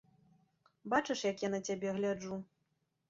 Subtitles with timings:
[0.95, 2.41] Бачыш, як я на цябе гляджу.